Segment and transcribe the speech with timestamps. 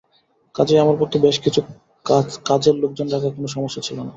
[0.55, 1.59] কাজেই আমার পক্ষে বেশ কিছু
[2.45, 4.09] কাজের লোকজন রাখা কোনো সমস্যা ছিল না।